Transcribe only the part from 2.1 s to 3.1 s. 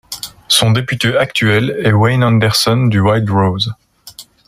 Anderson du